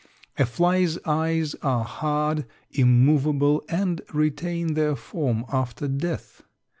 A 0.39 0.47
fly's 0.47 0.97
eyes 1.05 1.53
are 1.61 1.83
hard, 1.85 2.47
immovable 2.71 3.61
and 3.69 4.01
retain 4.11 4.73
their 4.73 4.95
form 4.95 5.45
after 5.53 5.87
death. 5.87 6.41